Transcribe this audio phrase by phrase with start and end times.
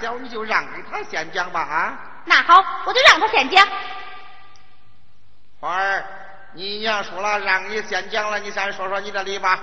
[0.00, 1.98] 小你就让给他先讲吧啊？
[2.28, 3.64] 那好我就让他先讲
[5.60, 6.04] 花儿
[6.54, 9.60] 你娘说了让你先讲了你先说说你的理吧。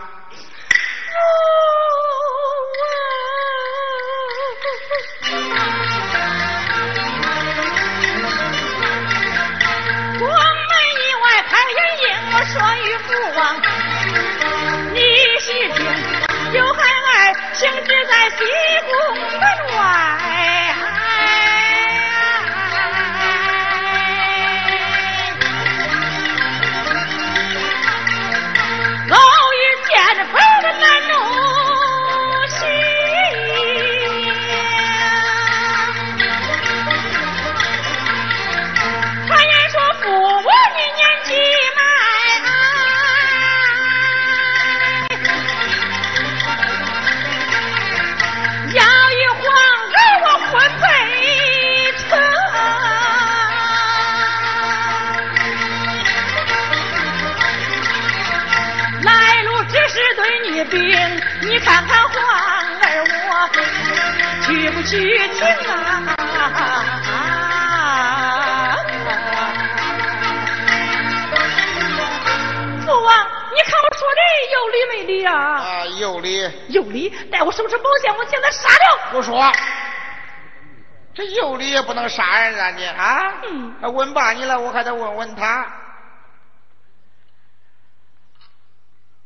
[82.53, 83.33] 让你啊？
[83.81, 85.67] 问罢你了我还得问问他。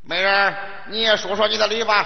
[0.01, 0.55] 美人
[0.87, 2.05] 你也说说你的理吧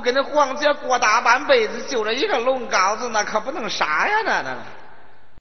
[0.00, 4.56] 我跟那黄姐过大半辈子，就这一个龙羔子，那可不能杀呀，那那。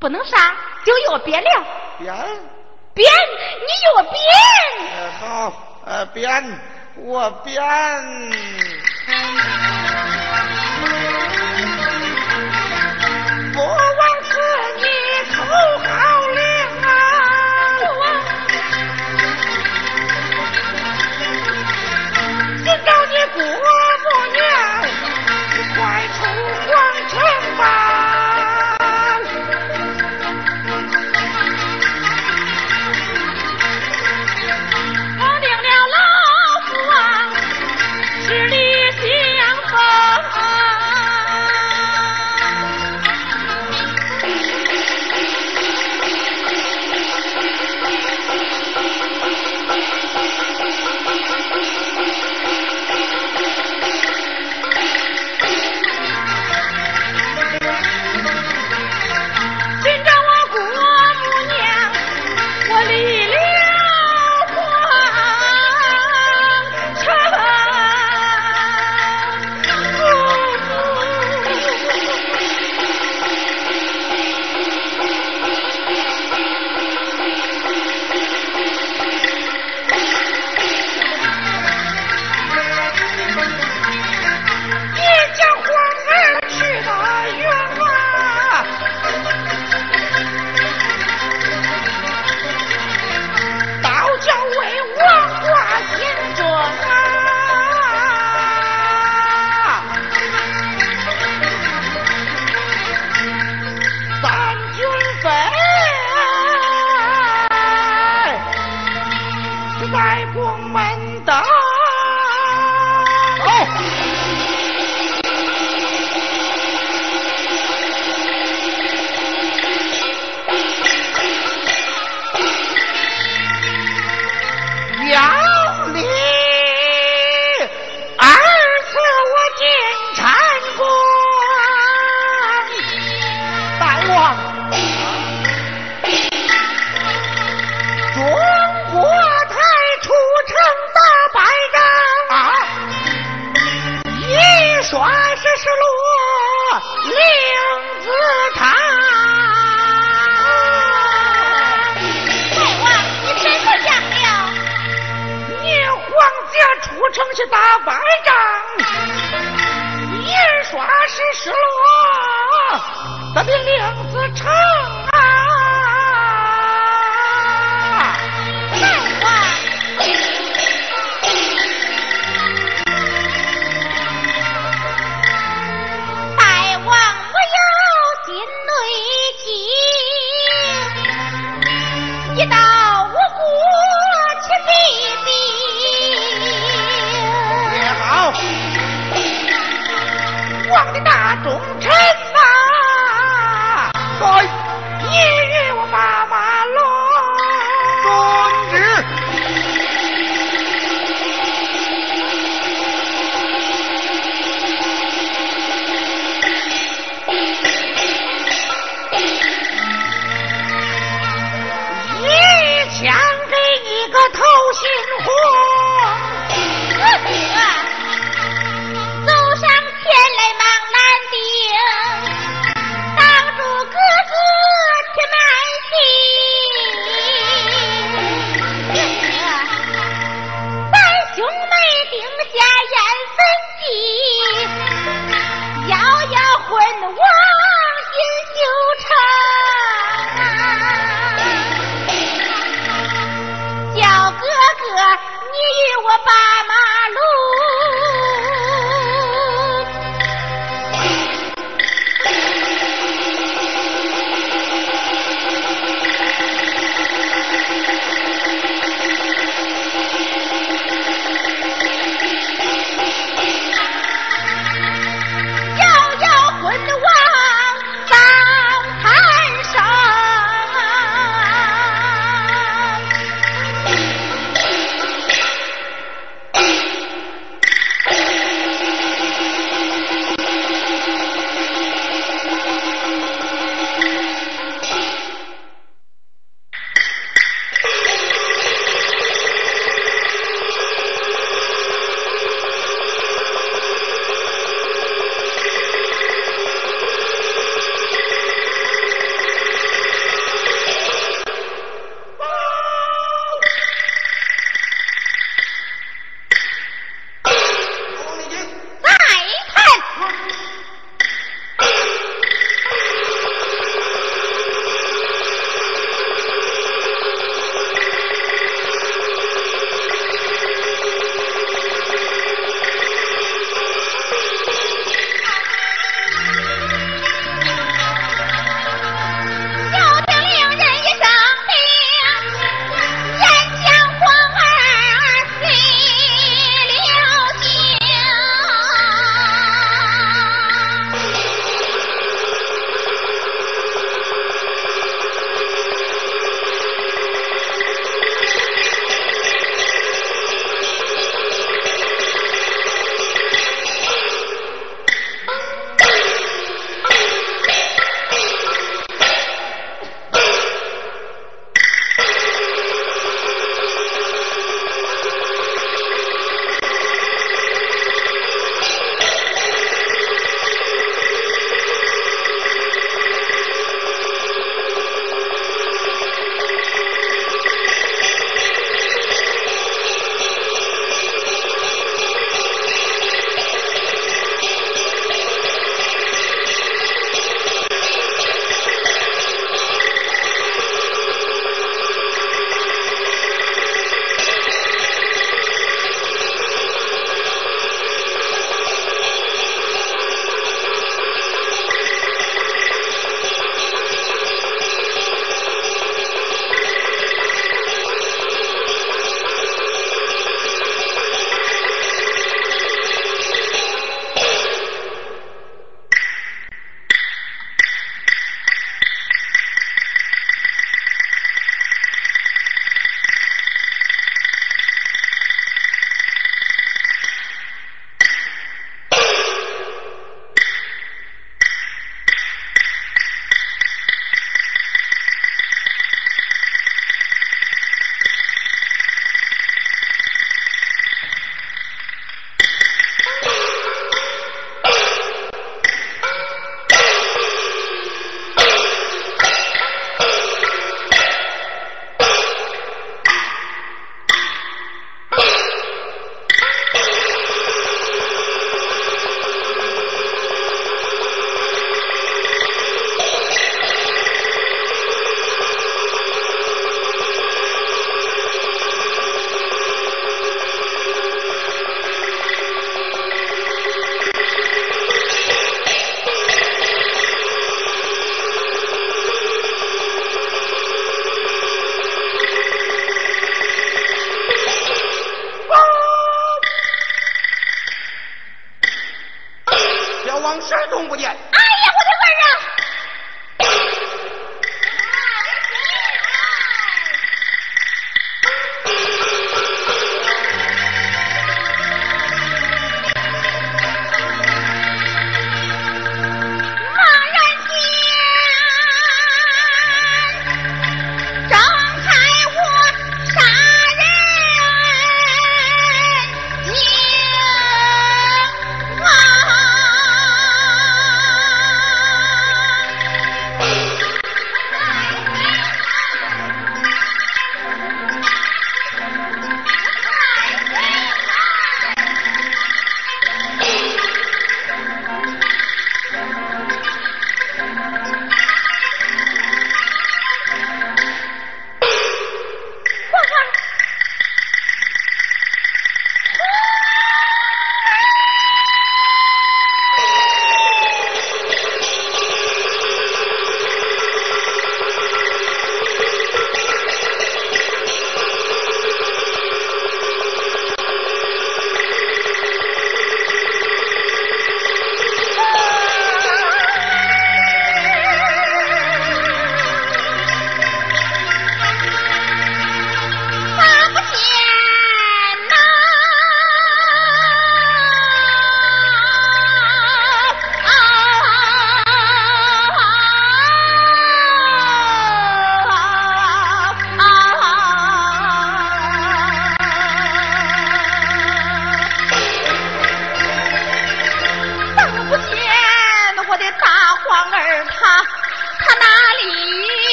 [0.00, 0.52] 不能杀，
[0.84, 2.26] 就要我了的。
[2.92, 3.06] 编。
[3.06, 4.18] 你用我编。
[5.20, 5.52] 好。
[6.12, 6.60] 编。
[6.96, 7.54] 我编。
[13.54, 13.78] 国王。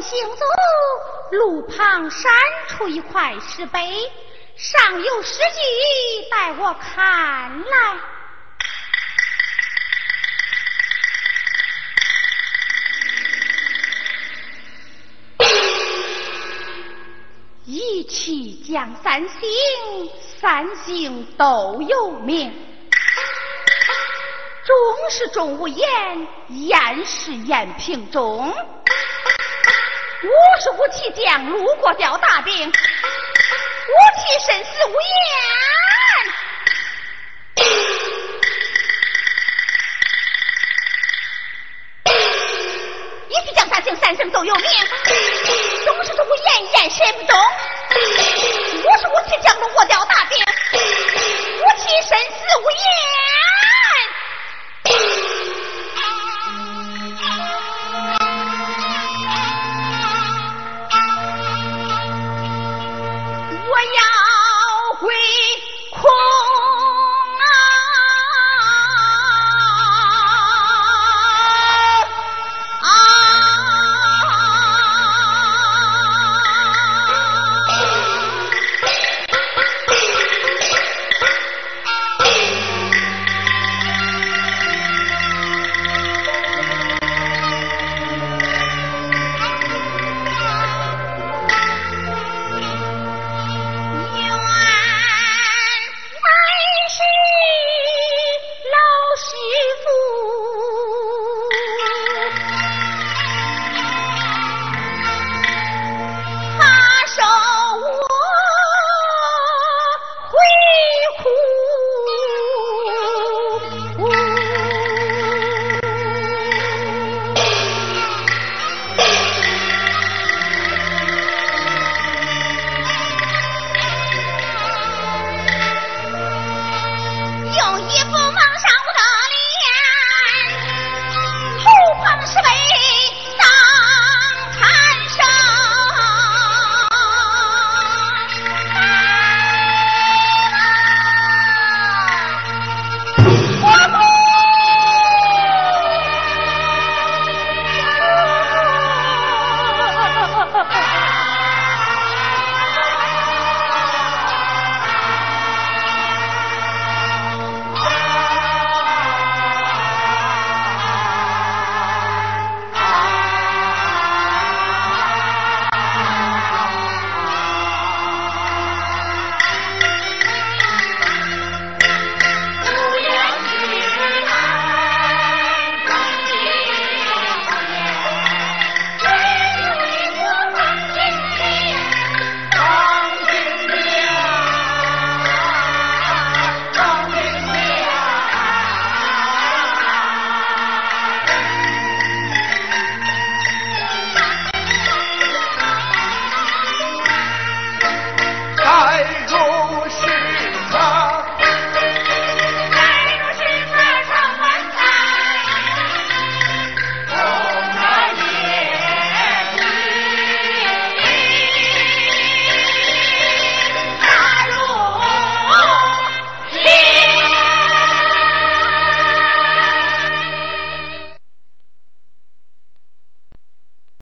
[0.00, 0.44] 行走，
[1.32, 2.32] 路旁闪
[2.68, 4.10] 出一块石碑，
[4.56, 7.96] 上有诗句，待我看来。
[17.64, 22.52] 一气将三星，三星都有名。
[24.64, 28.52] 钟是钟无艳，艳是艳平钟。
[30.24, 32.72] 五十五骑将路过吊大兵，五器
[34.46, 34.96] 生死无言。
[43.28, 44.64] 一匹将三行，三声都有名，
[45.84, 47.36] 总是说我言言谁不懂。